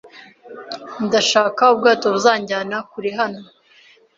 Ndashaka 1.05 1.61
ubwato 1.73 2.05
buzanjyana 2.13 2.77
kure 2.89 3.09
hano. 3.19 3.41